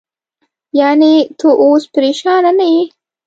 [0.79, 2.83] یعنې، ته اوس پرېشانه نه یې؟